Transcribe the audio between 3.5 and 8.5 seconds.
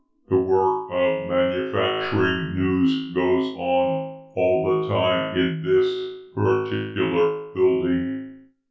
on all the time in this particular building.